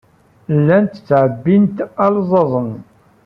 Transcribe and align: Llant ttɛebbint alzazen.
Llant 0.59 0.93
ttɛebbint 0.97 1.77
alzazen. 2.05 2.69